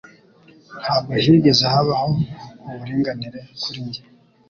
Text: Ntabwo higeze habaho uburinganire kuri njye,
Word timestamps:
Ntabwo 0.81 1.11
higeze 1.25 1.63
habaho 1.73 2.09
uburinganire 2.71 3.39
kuri 3.61 3.79
njye, 3.87 4.01